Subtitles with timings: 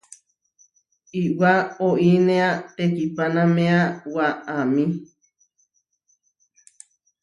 [1.21, 1.53] Iʼwá
[1.87, 3.79] oinéa tekihpanaméa
[4.13, 4.83] waʼámi.